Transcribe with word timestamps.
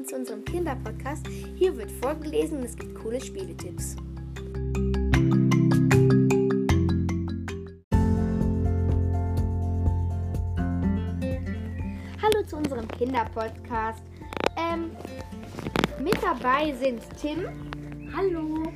willkommen 0.00 0.06
zu 0.06 0.16
unserem 0.16 0.44
Kinderpodcast. 0.44 1.26
Hier 1.56 1.76
wird 1.76 1.90
vorgelesen 1.90 2.58
und 2.58 2.64
es 2.64 2.76
gibt 2.76 2.94
coole 2.94 3.20
Spieletipps. 3.20 3.96
Hallo 12.22 12.46
zu 12.46 12.56
unserem 12.56 12.88
Kinderpodcast. 12.88 14.02
Ähm, 14.56 14.90
mit 16.02 16.16
dabei 16.22 16.72
sind 16.72 17.02
Tim. 17.20 17.46
Hallo. 18.16 18.72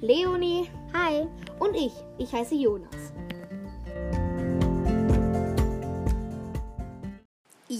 Leonie. 0.00 0.70
Hi. 0.94 1.26
Und 1.58 1.74
ich. 1.74 1.92
Ich 2.18 2.32
heiße 2.32 2.54
Jonas. 2.54 3.01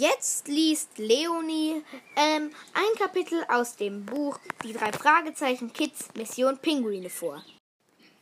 Jetzt 0.03 0.49
liest 0.49 0.99
Leonie 0.99 1.85
ähm, 2.17 2.51
ein 2.75 2.99
Kapitel 2.99 3.45
aus 3.49 3.77
dem 3.77 4.05
Buch 4.05 4.37
Die 4.65 4.73
drei 4.73 4.91
Fragezeichen 4.91 5.73
Kids 5.73 6.09
Mission 6.17 6.59
Pinguine 6.59 7.09
vor. 7.09 7.41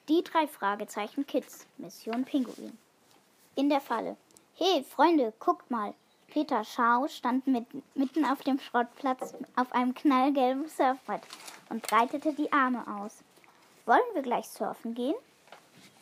Die 0.06 0.22
drei 0.22 0.46
Fragezeichen 0.46 1.26
Kids 1.26 1.66
Mission 1.78 2.26
Pinguin. 2.26 2.76
In 3.56 3.70
der 3.70 3.80
Falle. 3.80 4.18
Hey, 4.56 4.84
Freunde, 4.84 5.32
guckt 5.38 5.70
mal. 5.70 5.94
Peter 6.28 6.64
Schau 6.64 7.08
stand 7.08 7.46
mit, 7.46 7.64
mitten 7.94 8.26
auf 8.26 8.42
dem 8.42 8.58
Schrottplatz 8.58 9.32
auf 9.56 9.72
einem 9.72 9.94
knallgelben 9.94 10.68
Surfbrett 10.68 11.22
und 11.70 11.80
breitete 11.80 12.34
die 12.34 12.52
Arme 12.52 12.84
aus. 13.00 13.24
Wollen 13.86 14.12
wir 14.12 14.20
gleich 14.20 14.50
surfen 14.50 14.94
gehen? 14.94 15.16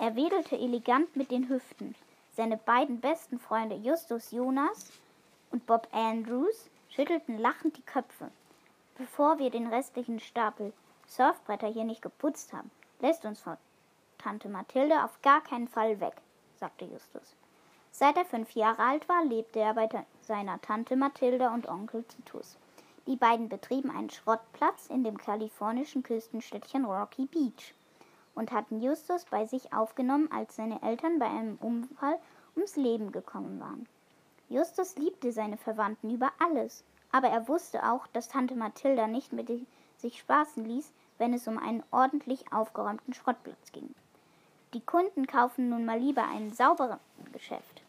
Er 0.00 0.16
wedelte 0.16 0.58
elegant 0.58 1.14
mit 1.14 1.30
den 1.30 1.48
Hüften. 1.48 1.94
Seine 2.36 2.56
beiden 2.56 2.98
besten 2.98 3.38
Freunde 3.38 3.76
Justus 3.76 4.32
Jonas 4.32 4.90
und 5.50 5.66
Bob 5.66 5.88
Andrews 5.92 6.70
schüttelten 6.88 7.38
lachend 7.38 7.76
die 7.76 7.82
Köpfe. 7.82 8.30
Bevor 8.96 9.38
wir 9.38 9.50
den 9.50 9.68
restlichen 9.68 10.20
Stapel 10.20 10.72
Surfbretter 11.06 11.68
hier 11.68 11.84
nicht 11.84 12.02
geputzt 12.02 12.52
haben, 12.52 12.70
lässt 13.00 13.24
uns 13.24 13.40
von 13.40 13.56
Tante 14.18 14.48
Mathilde 14.48 15.04
auf 15.04 15.22
gar 15.22 15.40
keinen 15.40 15.68
Fall 15.68 16.00
weg, 16.00 16.14
sagte 16.58 16.84
Justus. 16.84 17.36
Seit 17.92 18.16
er 18.16 18.24
fünf 18.24 18.52
Jahre 18.52 18.82
alt 18.82 19.08
war, 19.08 19.24
lebte 19.24 19.60
er 19.60 19.74
bei 19.74 19.88
seiner 20.20 20.60
Tante 20.60 20.96
Mathilde 20.96 21.50
und 21.50 21.68
Onkel 21.68 22.04
Titus. 22.04 22.56
Die 23.06 23.16
beiden 23.16 23.48
betrieben 23.48 23.90
einen 23.90 24.10
Schrottplatz 24.10 24.88
in 24.88 25.02
dem 25.02 25.16
kalifornischen 25.16 26.02
Küstenstädtchen 26.02 26.84
Rocky 26.84 27.26
Beach 27.26 27.74
und 28.34 28.52
hatten 28.52 28.82
Justus 28.82 29.24
bei 29.24 29.46
sich 29.46 29.72
aufgenommen, 29.72 30.30
als 30.30 30.56
seine 30.56 30.82
Eltern 30.82 31.18
bei 31.18 31.26
einem 31.26 31.56
Unfall 31.56 32.18
ums 32.54 32.76
Leben 32.76 33.10
gekommen 33.10 33.58
waren. 33.60 33.88
Justus 34.48 34.96
liebte 34.96 35.32
seine 35.32 35.56
Verwandten 35.56 36.10
über 36.10 36.32
alles, 36.38 36.84
aber 37.12 37.28
er 37.28 37.48
wusste 37.48 37.90
auch, 37.90 38.06
dass 38.08 38.28
Tante 38.28 38.54
Mathilda 38.54 39.06
nicht 39.06 39.32
mit 39.32 39.50
sich 39.96 40.18
spaßen 40.18 40.64
ließ, 40.64 40.92
wenn 41.18 41.34
es 41.34 41.46
um 41.48 41.58
einen 41.58 41.82
ordentlich 41.90 42.52
aufgeräumten 42.52 43.14
Schrottplatz 43.14 43.72
ging. 43.72 43.94
Die 44.74 44.80
Kunden 44.80 45.26
kaufen 45.26 45.68
nun 45.68 45.84
mal 45.84 45.98
lieber 45.98 46.24
ein 46.24 46.52
sauberes 46.52 46.98
Geschäft, 47.32 47.82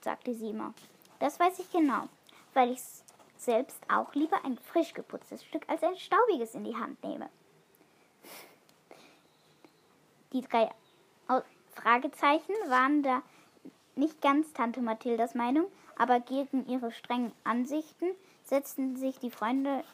sagte 0.00 0.34
sie 0.34 0.50
immer. 0.50 0.74
Das 1.18 1.38
weiß 1.38 1.58
ich 1.58 1.70
genau, 1.70 2.08
weil 2.54 2.70
ich 2.70 2.80
selbst 3.36 3.82
auch 3.90 4.14
lieber 4.14 4.44
ein 4.44 4.58
frisch 4.58 4.94
geputztes 4.94 5.44
Stück 5.44 5.68
als 5.68 5.82
ein 5.82 5.96
staubiges 5.96 6.54
in 6.54 6.64
die 6.64 6.76
Hand 6.76 7.02
nehme. 7.02 7.28
Die 10.32 10.42
drei 10.42 10.70
Fragezeichen 11.74 12.52
waren 12.68 13.02
da 13.02 13.22
nicht 14.00 14.20
ganz 14.20 14.52
Tante 14.52 14.80
Mathildas 14.80 15.36
Meinung, 15.36 15.66
aber 15.96 16.18
gegen 16.18 16.66
ihre 16.66 16.90
strengen 16.90 17.32
Ansichten 17.44 18.06
setzten 18.44 18.96
sich 18.96 19.20
die 19.20 19.30
Freunde 19.30 19.84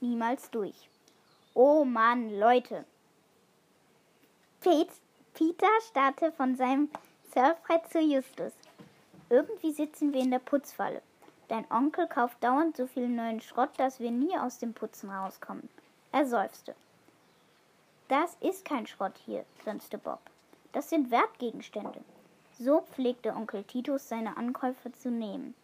niemals 0.00 0.50
durch. 0.50 0.90
Oh 1.54 1.84
Mann, 1.84 2.38
Leute! 2.38 2.84
Peter 4.60 5.68
starrte 5.88 6.32
von 6.32 6.54
seinem 6.54 6.90
Surfbrett 7.32 7.90
zu 7.90 8.00
Justus. 8.00 8.52
Irgendwie 9.30 9.72
sitzen 9.72 10.12
wir 10.12 10.20
in 10.20 10.30
der 10.30 10.38
Putzfalle. 10.38 11.00
Dein 11.48 11.64
Onkel 11.70 12.06
kauft 12.06 12.42
dauernd 12.44 12.76
so 12.76 12.86
viel 12.86 13.08
neuen 13.08 13.40
Schrott, 13.40 13.70
dass 13.78 14.00
wir 14.00 14.10
nie 14.10 14.36
aus 14.36 14.58
dem 14.58 14.74
Putzen 14.74 15.10
rauskommen. 15.10 15.68
Er 16.12 16.26
seufzte. 16.26 16.74
Das 18.08 18.36
ist 18.40 18.64
kein 18.64 18.86
Schrott 18.86 19.14
hier, 19.24 19.44
grinste 19.64 19.96
Bob. 19.96 20.20
Das 20.72 20.90
sind 20.90 21.10
Wertgegenstände. 21.10 22.00
So 22.62 22.82
pflegte 22.82 23.34
Onkel 23.34 23.64
Titus 23.64 24.06
seine 24.06 24.36
Ankäufe 24.36 24.92
zu 24.92 25.10
nehmen. 25.10 25.54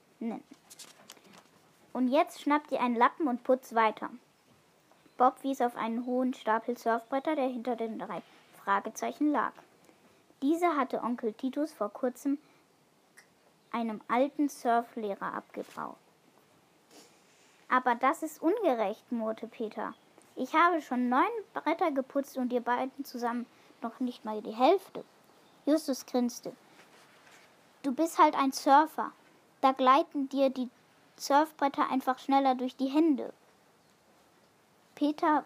Und 1.92 2.08
jetzt 2.08 2.40
schnappt 2.40 2.72
ihr 2.72 2.80
einen 2.80 2.96
Lappen 2.96 3.28
und 3.28 3.44
putzt 3.44 3.74
weiter. 3.74 4.08
Bob 5.18 5.42
wies 5.42 5.60
auf 5.60 5.76
einen 5.76 6.06
hohen 6.06 6.32
Stapel 6.32 6.78
Surfbretter, 6.78 7.36
der 7.36 7.48
hinter 7.48 7.76
den 7.76 7.98
drei 7.98 8.22
Fragezeichen 8.64 9.30
lag. 9.30 9.52
Diese 10.40 10.74
hatte 10.74 11.02
Onkel 11.02 11.34
Titus 11.34 11.70
vor 11.70 11.90
kurzem 11.90 12.38
einem 13.72 14.00
alten 14.08 14.48
Surflehrer 14.48 15.34
abgebaut. 15.34 15.98
Aber 17.68 17.94
das 17.94 18.22
ist 18.22 18.40
ungerecht, 18.40 19.12
murrte 19.12 19.48
Peter. 19.48 19.92
Ich 20.34 20.54
habe 20.54 20.80
schon 20.80 21.10
neun 21.10 21.24
Bretter 21.52 21.90
geputzt 21.90 22.38
und 22.38 22.54
ihr 22.54 22.62
beiden 22.62 23.04
zusammen 23.04 23.44
noch 23.82 24.00
nicht 24.00 24.24
mal 24.24 24.40
die 24.40 24.54
Hälfte. 24.54 25.04
Justus 25.66 26.06
grinste. 26.06 26.52
Du 27.82 27.92
bist 27.92 28.18
halt 28.18 28.34
ein 28.34 28.52
Surfer. 28.52 29.12
Da 29.60 29.72
gleiten 29.72 30.28
dir 30.28 30.50
die 30.50 30.68
Surfbretter 31.16 31.90
einfach 31.90 32.18
schneller 32.18 32.54
durch 32.54 32.76
die 32.76 32.88
Hände. 32.88 33.32
Peter 34.94 35.44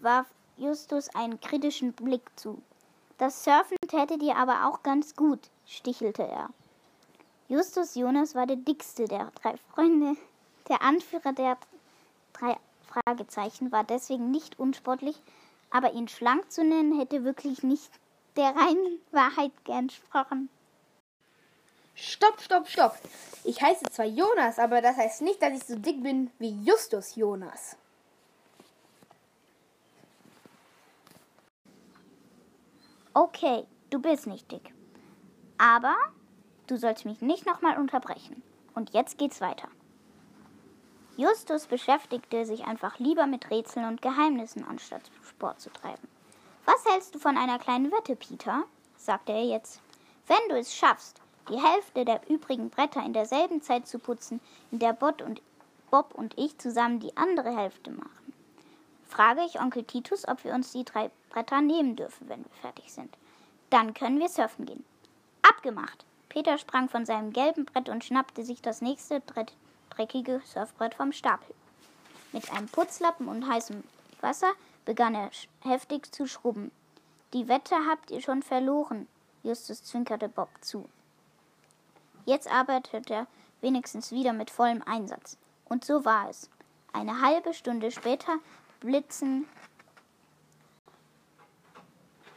warf 0.00 0.26
Justus 0.56 1.08
einen 1.14 1.40
kritischen 1.40 1.92
Blick 1.92 2.22
zu. 2.36 2.62
Das 3.18 3.44
Surfen 3.44 3.76
täte 3.88 4.18
dir 4.18 4.36
aber 4.36 4.66
auch 4.66 4.82
ganz 4.82 5.14
gut, 5.14 5.50
stichelte 5.66 6.22
er. 6.22 6.50
Justus 7.48 7.94
Jonas 7.94 8.34
war 8.34 8.46
der 8.46 8.56
dickste 8.56 9.06
der 9.06 9.30
drei 9.42 9.56
Freunde. 9.74 10.16
Der 10.68 10.82
Anführer 10.82 11.32
der 11.32 11.58
drei 12.32 12.56
Fragezeichen 12.86 13.72
war 13.72 13.84
deswegen 13.84 14.30
nicht 14.30 14.58
unsportlich, 14.58 15.20
aber 15.70 15.92
ihn 15.92 16.08
schlank 16.08 16.50
zu 16.50 16.64
nennen 16.64 16.98
hätte 16.98 17.24
wirklich 17.24 17.62
nicht 17.62 17.90
der 18.36 18.54
reinen 18.56 19.00
Wahrheit 19.10 19.52
entsprochen. 19.66 20.48
Stopp, 22.00 22.40
stopp, 22.40 22.66
stopp. 22.66 22.96
Ich 23.44 23.60
heiße 23.60 23.84
zwar 23.90 24.06
Jonas, 24.06 24.58
aber 24.58 24.80
das 24.80 24.96
heißt 24.96 25.20
nicht, 25.20 25.42
dass 25.42 25.52
ich 25.52 25.64
so 25.64 25.76
dick 25.76 26.02
bin 26.02 26.30
wie 26.38 26.58
Justus 26.62 27.14
Jonas. 27.14 27.76
Okay, 33.12 33.66
du 33.90 34.00
bist 34.00 34.26
nicht 34.26 34.50
dick. 34.50 34.72
Aber 35.58 35.94
du 36.68 36.78
sollst 36.78 37.04
mich 37.04 37.20
nicht 37.20 37.44
nochmal 37.44 37.76
unterbrechen. 37.76 38.42
Und 38.74 38.94
jetzt 38.94 39.18
geht's 39.18 39.42
weiter. 39.42 39.68
Justus 41.18 41.66
beschäftigte 41.66 42.46
sich 42.46 42.64
einfach 42.64 42.98
lieber 42.98 43.26
mit 43.26 43.50
Rätseln 43.50 43.86
und 43.86 44.00
Geheimnissen, 44.00 44.64
anstatt 44.64 45.10
Sport 45.28 45.60
zu 45.60 45.68
treiben. 45.68 46.08
Was 46.64 46.82
hältst 46.86 47.14
du 47.14 47.18
von 47.18 47.36
einer 47.36 47.58
kleinen 47.58 47.92
Wette, 47.92 48.16
Peter? 48.16 48.64
sagte 48.96 49.32
er 49.32 49.44
jetzt. 49.44 49.82
Wenn 50.26 50.48
du 50.48 50.56
es 50.56 50.74
schaffst, 50.74 51.20
die 51.50 51.60
Hälfte 51.60 52.04
der 52.04 52.20
übrigen 52.28 52.70
Bretter 52.70 53.04
in 53.04 53.12
derselben 53.12 53.60
Zeit 53.60 53.86
zu 53.86 53.98
putzen, 53.98 54.40
in 54.70 54.78
der 54.78 54.92
Bob 54.92 55.20
und, 55.20 55.42
Bob 55.90 56.14
und 56.14 56.38
ich 56.38 56.56
zusammen 56.58 57.00
die 57.00 57.16
andere 57.16 57.54
Hälfte 57.54 57.90
machen. 57.90 58.32
Frage 59.08 59.42
ich 59.44 59.60
Onkel 59.60 59.82
Titus, 59.82 60.26
ob 60.28 60.44
wir 60.44 60.54
uns 60.54 60.72
die 60.72 60.84
drei 60.84 61.10
Bretter 61.30 61.60
nehmen 61.60 61.96
dürfen, 61.96 62.28
wenn 62.28 62.44
wir 62.44 62.50
fertig 62.60 62.92
sind. 62.92 63.16
Dann 63.68 63.92
können 63.94 64.20
wir 64.20 64.28
surfen 64.28 64.66
gehen. 64.66 64.84
Abgemacht! 65.42 66.04
Peter 66.28 66.58
sprang 66.58 66.88
von 66.88 67.04
seinem 67.04 67.32
gelben 67.32 67.64
Brett 67.64 67.88
und 67.88 68.04
schnappte 68.04 68.44
sich 68.44 68.62
das 68.62 68.80
nächste 68.80 69.20
dreckige 69.90 70.40
Surfbrett 70.44 70.94
vom 70.94 71.12
Stapel. 71.12 71.54
Mit 72.32 72.52
einem 72.52 72.68
Putzlappen 72.68 73.26
und 73.26 73.48
heißem 73.48 73.82
Wasser 74.20 74.52
begann 74.84 75.16
er 75.16 75.30
heftig 75.62 76.12
zu 76.12 76.28
schrubben. 76.28 76.70
Die 77.32 77.48
Wette 77.48 77.74
habt 77.88 78.12
ihr 78.12 78.20
schon 78.20 78.42
verloren, 78.42 79.08
Justus 79.42 79.82
zwinkerte 79.82 80.28
Bob 80.28 80.50
zu. 80.60 80.88
Jetzt 82.24 82.50
arbeitet 82.50 83.10
er 83.10 83.26
wenigstens 83.60 84.12
wieder 84.12 84.32
mit 84.32 84.50
vollem 84.50 84.82
Einsatz. 84.82 85.36
Und 85.64 85.84
so 85.84 86.04
war 86.04 86.28
es. 86.28 86.50
Eine 86.92 87.20
halbe 87.20 87.54
Stunde 87.54 87.90
später 87.90 88.38
blitzen 88.80 89.46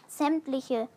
sämtliche 0.08 0.88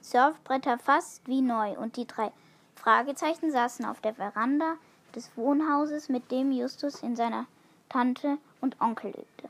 Surfbretter 0.00 0.78
fast 0.78 1.26
wie 1.28 1.40
neu 1.40 1.78
und 1.78 1.96
die 1.96 2.06
drei 2.06 2.32
Fragezeichen 2.74 3.50
saßen 3.50 3.84
auf 3.84 4.00
der 4.00 4.14
Veranda 4.14 4.76
des 5.14 5.36
Wohnhauses, 5.36 6.08
mit 6.08 6.30
dem 6.30 6.50
Justus 6.50 7.02
in 7.02 7.14
seiner 7.14 7.46
Tante 7.88 8.38
und 8.60 8.80
Onkel 8.80 9.12
lebte. 9.12 9.48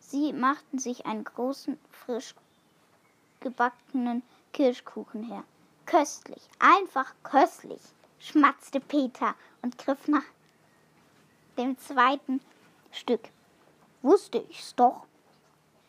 Sie 0.00 0.32
machten 0.32 0.78
sich 0.78 1.04
einen 1.04 1.24
großen, 1.24 1.78
frisch 1.90 2.34
gebackenen 3.40 4.22
Kirschkuchen 4.52 5.22
her. 5.22 5.44
Köstlich, 5.88 6.46
einfach 6.58 7.14
köstlich, 7.22 7.80
schmatzte 8.18 8.78
Peter 8.78 9.34
und 9.62 9.78
griff 9.78 10.06
nach 10.06 10.24
dem 11.56 11.78
zweiten 11.78 12.42
Stück. 12.92 13.30
Wusste 14.02 14.44
ich's 14.50 14.74
doch, 14.74 15.06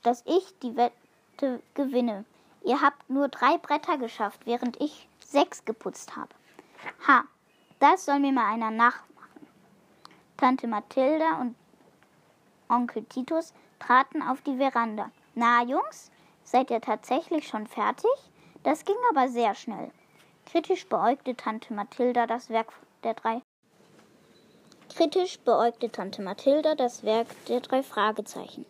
dass 0.02 0.24
ich 0.26 0.58
die 0.64 0.78
Wette 0.78 1.62
gewinne. 1.74 2.24
Ihr 2.64 2.82
habt 2.82 3.10
nur 3.10 3.28
drei 3.28 3.58
Bretter 3.58 3.98
geschafft, 3.98 4.46
während 4.46 4.80
ich 4.80 5.10
sechs 5.20 5.66
geputzt 5.66 6.16
habe. 6.16 6.34
Ha, 7.06 7.26
das 7.80 8.06
soll 8.06 8.20
mir 8.20 8.32
mal 8.32 8.54
einer 8.54 8.72
nachmachen. 8.72 9.48
Tante 10.38 10.68
Mathilda 10.68 11.42
und 11.42 11.58
Onkel 12.70 13.04
Titus 13.04 13.54
traten 13.80 14.22
auf 14.22 14.42
die 14.44 14.56
Veranda. 14.56 15.12
Na, 15.36 15.62
Jungs, 15.64 16.10
seid 16.46 16.72
ihr 16.72 16.80
tatsächlich 16.80 17.46
schon 17.46 17.68
fertig? 17.68 18.10
Das 18.64 18.84
ging 18.86 18.96
aber 19.10 19.30
sehr 19.30 19.56
schnell. 19.56 19.92
Kritisch 20.46 20.88
beäugte 20.88 21.36
Tante 21.36 21.74
Mathilda 21.74 22.28
das 22.28 22.50
Werk 22.50 22.74
der 23.04 23.14
drei. 23.14 23.42
Kritisch 24.94 25.40
beäugte 25.40 25.92
Tante 25.92 26.22
Mathilda 26.22 26.76
das 26.76 27.04
Werk 27.04 27.28
der 27.46 27.62
drei 27.62 27.84
Fragezeichen. 27.84 28.66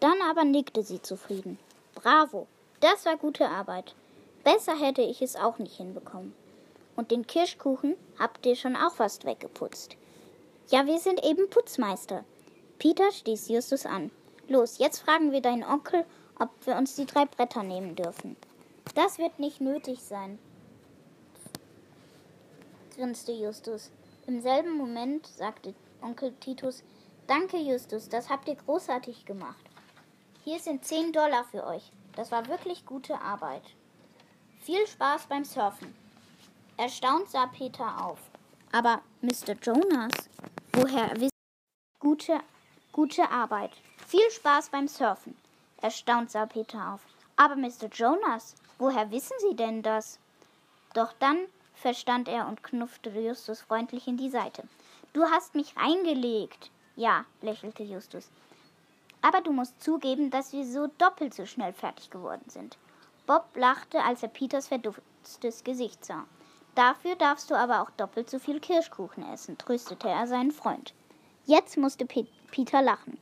Dann 0.00 0.20
aber 0.28 0.44
nickte 0.44 0.82
sie 0.82 1.00
zufrieden. 1.00 1.58
Bravo, 1.94 2.46
das 2.80 3.06
war 3.06 3.16
gute 3.16 3.48
Arbeit. 3.48 3.94
Besser 4.44 4.76
hätte 4.76 5.02
ich 5.02 5.22
es 5.22 5.36
auch 5.36 5.58
nicht 5.58 5.76
hinbekommen. 5.76 6.34
Und 6.96 7.10
den 7.10 7.26
Kirschkuchen 7.26 7.96
habt 8.18 8.44
ihr 8.44 8.56
schon 8.56 8.76
auch 8.76 8.92
fast 8.92 9.24
weggeputzt. 9.24 9.96
Ja, 10.68 10.86
wir 10.86 10.98
sind 10.98 11.24
eben 11.24 11.48
Putzmeister. 11.48 12.24
Peter 12.78 13.10
stieß 13.12 13.48
Justus 13.48 13.86
an. 13.86 14.10
Los, 14.48 14.78
jetzt 14.78 15.00
fragen 15.00 15.32
wir 15.32 15.40
deinen 15.40 15.64
Onkel, 15.64 16.04
ob 16.38 16.50
wir 16.66 16.76
uns 16.76 16.96
die 16.96 17.06
drei 17.06 17.24
Bretter 17.26 17.62
nehmen 17.62 17.94
dürfen. 17.94 18.36
Das 18.94 19.18
wird 19.18 19.38
nicht 19.38 19.60
nötig 19.60 20.02
sein, 20.02 20.38
grinste 22.96 23.32
Justus. 23.32 23.90
Im 24.26 24.40
selben 24.40 24.76
Moment 24.76 25.26
sagte 25.26 25.74
Onkel 26.02 26.34
Titus, 26.40 26.82
Danke, 27.26 27.56
Justus, 27.58 28.08
das 28.08 28.28
habt 28.28 28.48
ihr 28.48 28.56
großartig 28.56 29.24
gemacht. 29.24 29.64
Hier 30.44 30.58
sind 30.58 30.84
zehn 30.84 31.12
Dollar 31.12 31.44
für 31.44 31.64
euch. 31.64 31.92
Das 32.16 32.32
war 32.32 32.48
wirklich 32.48 32.84
gute 32.84 33.20
Arbeit. 33.20 33.62
Viel 34.60 34.86
Spaß 34.86 35.26
beim 35.28 35.44
Surfen. 35.44 35.94
Erstaunt 36.76 37.30
sah 37.30 37.46
Peter 37.46 38.04
auf. 38.04 38.18
Aber 38.72 39.00
Mr. 39.22 39.54
Jonas, 39.62 40.28
woher 40.72 41.12
wisst 41.20 41.32
gute, 42.00 42.40
gute 42.92 43.30
Arbeit. 43.30 43.72
Viel 44.06 44.28
Spaß 44.30 44.70
beim 44.70 44.88
Surfen. 44.88 45.36
Erstaunt 45.80 46.30
sah 46.30 46.46
Peter 46.46 46.92
auf. 46.92 47.00
Aber 47.36 47.54
Mr. 47.54 47.86
Jonas, 47.92 48.56
woher 48.80 49.10
wissen 49.10 49.36
Sie 49.38 49.54
denn 49.54 49.82
das? 49.82 50.18
Doch 50.94 51.12
dann 51.20 51.38
verstand 51.74 52.28
er 52.28 52.48
und 52.48 52.62
knuffte 52.62 53.10
Justus 53.10 53.60
freundlich 53.60 54.08
in 54.08 54.16
die 54.16 54.30
Seite. 54.30 54.64
Du 55.12 55.24
hast 55.24 55.54
mich 55.54 55.76
reingelegt. 55.76 56.70
Ja, 56.96 57.24
lächelte 57.42 57.82
Justus. 57.82 58.28
Aber 59.22 59.40
du 59.40 59.52
musst 59.52 59.82
zugeben, 59.82 60.30
dass 60.30 60.52
wir 60.52 60.64
so 60.64 60.88
doppelt 60.98 61.34
so 61.34 61.46
schnell 61.46 61.72
fertig 61.72 62.10
geworden 62.10 62.48
sind. 62.48 62.76
Bob 63.26 63.44
lachte, 63.54 64.02
als 64.02 64.22
er 64.22 64.28
Peters 64.28 64.68
verdutztes 64.68 65.62
Gesicht 65.62 66.04
sah. 66.04 66.24
Dafür 66.74 67.16
darfst 67.16 67.50
du 67.50 67.54
aber 67.54 67.82
auch 67.82 67.90
doppelt 67.90 68.30
so 68.30 68.38
viel 68.38 68.60
Kirschkuchen 68.60 69.30
essen, 69.32 69.58
tröstete 69.58 70.08
er 70.08 70.26
seinen 70.26 70.52
Freund. 70.52 70.94
Jetzt 71.44 71.76
musste 71.76 72.06
Pe 72.06 72.26
Peter 72.50 72.82
lachen. 72.82 73.18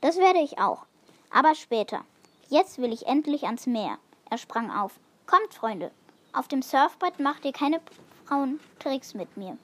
Das 0.00 0.16
werde 0.16 0.40
ich 0.40 0.58
auch. 0.58 0.84
Aber 1.30 1.54
später. 1.54 2.04
Jetzt 2.48 2.78
will 2.78 2.92
ich 2.92 3.06
endlich 3.06 3.44
ans 3.44 3.66
Meer. 3.66 3.98
Er 4.34 4.38
sprang 4.38 4.68
auf. 4.68 4.98
Kommt, 5.26 5.54
Freunde. 5.54 5.92
Auf 6.32 6.48
dem 6.48 6.60
Surfbrett 6.60 7.20
macht 7.20 7.44
ihr 7.44 7.52
keine 7.52 7.80
Frauentricks 8.24 9.14
mit 9.14 9.36
mir. 9.36 9.56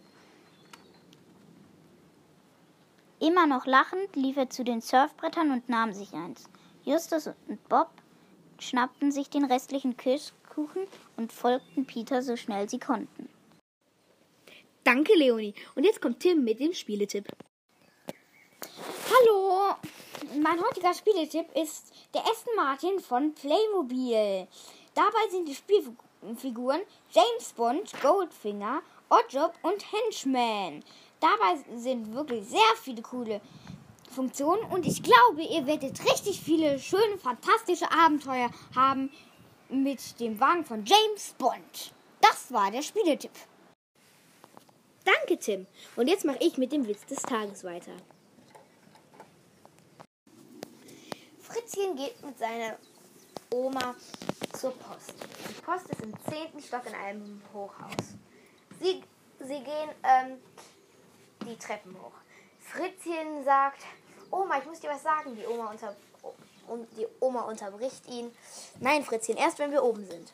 Immer 3.19 3.49
noch 3.49 3.67
lachend 3.67 4.15
lief 4.15 4.37
er 4.37 4.49
zu 4.49 4.63
den 4.63 4.81
Surfbrettern 4.81 5.51
und 5.51 5.69
nahm 5.69 5.93
sich 5.93 6.13
eins. 6.13 6.49
Justus 6.85 7.27
und 7.49 7.69
Bob 7.69 7.91
schnappten 8.61 9.11
sich 9.11 9.29
den 9.29 9.45
restlichen 9.45 9.97
Kirschkuchen 9.97 10.87
und 11.17 11.33
folgten 11.33 11.85
Peter 11.85 12.23
so 12.23 12.37
schnell 12.37 12.69
sie 12.69 12.79
konnten. 12.79 13.29
Danke, 14.85 15.15
Leonie. 15.17 15.55
Und 15.75 15.83
jetzt 15.83 16.01
kommt 16.01 16.21
Tim 16.21 16.45
mit 16.45 16.61
dem 16.61 16.75
Spieletipp. 16.75 17.27
Mein 20.43 20.59
heutiger 20.59 20.95
Spieletipp 20.95 21.55
ist 21.55 21.93
der 22.15 22.23
Aston 22.23 22.55
Martin 22.57 22.99
von 22.99 23.35
Playmobil. 23.35 24.49
Dabei 24.95 25.29
sind 25.31 25.47
die 25.47 25.55
Spielfiguren 25.55 26.81
James 27.11 27.53
Bond, 27.55 27.93
Goldfinger, 28.01 28.81
Oddjob 29.11 29.53
und 29.61 29.85
Henchman. 29.93 30.83
Dabei 31.21 31.63
sind 31.77 32.15
wirklich 32.15 32.47
sehr 32.49 32.75
viele 32.83 33.03
coole 33.03 33.43
Funktionen 34.11 34.63
und 34.71 34.87
ich 34.87 35.03
glaube, 35.03 35.43
ihr 35.43 35.67
werdet 35.67 36.03
richtig 36.11 36.41
viele 36.41 36.79
schöne, 36.79 37.19
fantastische 37.19 37.93
Abenteuer 37.93 38.49
haben 38.75 39.11
mit 39.69 40.19
dem 40.21 40.41
Wagen 40.41 40.65
von 40.65 40.87
James 40.87 41.35
Bond. 41.37 41.93
Das 42.23 42.51
war 42.51 42.71
der 42.71 42.81
Spieletipp. 42.81 43.35
Danke, 45.05 45.39
Tim. 45.39 45.67
Und 45.97 46.09
jetzt 46.09 46.25
mache 46.25 46.39
ich 46.41 46.57
mit 46.57 46.73
dem 46.73 46.87
Witz 46.89 47.05
des 47.05 47.21
Tages 47.21 47.63
weiter. 47.63 47.93
Fritzchen 51.71 51.95
geht 51.95 52.21
mit 52.25 52.37
seiner 52.39 52.77
Oma 53.51 53.95
zur 54.59 54.73
Post. 54.73 55.15
Die 55.49 55.61
Post 55.63 55.89
ist 55.89 56.01
im 56.01 56.13
zehnten 56.29 56.61
Stock 56.61 56.85
in 56.87 56.95
einem 56.95 57.43
Hochhaus. 57.53 58.17
Sie, 58.81 59.03
sie 59.39 59.63
gehen 59.63 59.91
ähm, 60.03 60.41
die 61.47 61.57
Treppen 61.57 61.95
hoch. 61.95 62.13
Fritzchen 62.61 63.45
sagt, 63.45 63.83
Oma, 64.33 64.59
ich 64.59 64.67
muss 64.67 64.81
dir 64.81 64.91
was 64.91 65.03
sagen. 65.03 65.37
Die 65.37 65.47
Oma, 65.47 65.71
unter, 65.71 65.95
und 66.67 66.89
die 66.97 67.07
Oma 67.21 67.43
unterbricht 67.43 68.07
ihn. 68.09 68.35
Nein, 68.81 69.05
Fritzchen, 69.05 69.37
erst 69.37 69.61
wenn 69.61 69.71
wir 69.71 69.85
oben 69.85 70.05
sind. 70.05 70.33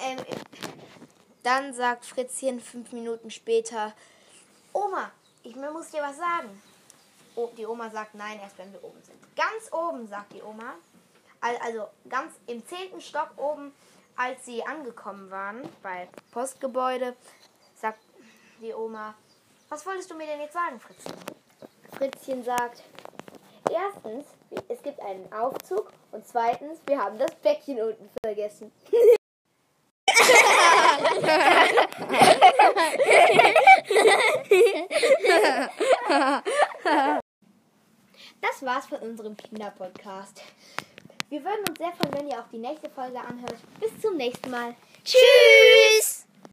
Ähm, 0.00 0.18
dann 1.44 1.72
sagt 1.72 2.04
Fritzchen 2.04 2.60
fünf 2.60 2.90
Minuten 2.92 3.30
später, 3.30 3.94
Oma, 4.72 5.12
ich 5.44 5.54
muss 5.54 5.90
dir 5.90 6.02
was 6.02 6.16
sagen. 6.16 6.60
Die 7.56 7.66
Oma 7.66 7.88
sagt, 7.90 8.14
nein, 8.14 8.40
erst 8.40 8.58
wenn 8.58 8.72
wir 8.72 8.82
oben 8.82 9.00
sind. 9.02 9.18
Ganz 9.36 9.72
oben, 9.72 10.08
sagt 10.08 10.32
die 10.32 10.42
Oma. 10.42 10.74
Also 11.40 11.88
ganz 12.08 12.34
im 12.46 12.66
zehnten 12.66 13.00
Stock 13.00 13.30
oben, 13.36 13.72
als 14.16 14.44
sie 14.44 14.64
angekommen 14.64 15.30
waren 15.30 15.62
bei 15.82 16.08
Postgebäude, 16.32 17.16
sagt 17.76 18.00
die 18.60 18.74
Oma, 18.74 19.14
was 19.68 19.86
wolltest 19.86 20.10
du 20.10 20.16
mir 20.16 20.26
denn 20.26 20.40
jetzt 20.40 20.54
sagen, 20.54 20.80
Fritzchen? 20.80 21.12
Fritzchen 21.96 22.42
sagt, 22.42 22.82
erstens, 23.70 24.26
es 24.68 24.82
gibt 24.82 25.00
einen 25.00 25.32
Aufzug 25.32 25.92
und 26.10 26.26
zweitens, 26.26 26.80
wir 26.86 26.98
haben 26.98 27.18
das 27.18 27.34
Päckchen 27.36 27.80
unten 27.80 28.10
vergessen. 28.20 28.72
Von 38.98 39.10
unserem 39.10 39.36
Kinderpodcast. 39.36 40.42
Wir 41.28 41.44
würden 41.44 41.64
uns 41.68 41.78
sehr 41.78 41.92
freuen, 41.92 42.14
wenn 42.14 42.28
ihr 42.28 42.38
auch 42.38 42.48
die 42.52 42.58
nächste 42.58 42.88
Folge 42.90 43.18
anhört. 43.18 43.56
Bis 43.80 44.00
zum 44.00 44.16
nächsten 44.16 44.50
Mal. 44.50 44.74
Tschüss! 45.04 45.87